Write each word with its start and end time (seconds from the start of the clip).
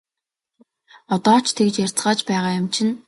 Одоо 1.13 1.37
ч 1.45 1.47
тэгж 1.57 1.75
ярьцгааж 1.85 2.19
байгаа 2.27 2.53
юм 2.59 2.67
чинь! 2.73 2.93